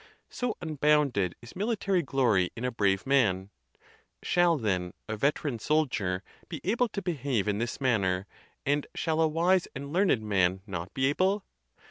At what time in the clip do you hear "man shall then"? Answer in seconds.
3.05-4.93